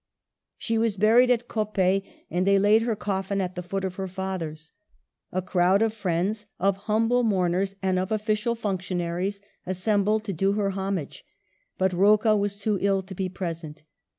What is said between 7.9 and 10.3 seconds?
of official functionaries, assembled